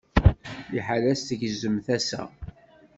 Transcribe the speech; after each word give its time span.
Liḥala-s 0.73 1.21
tgezzem 1.23 1.75
tasa. 1.85 2.23